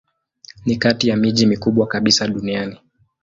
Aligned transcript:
Ni 0.65 0.75
kati 0.75 1.09
ya 1.09 1.17
miji 1.17 1.45
mikubwa 1.45 1.87
kabisa 1.87 2.27
duniani. 2.27 2.79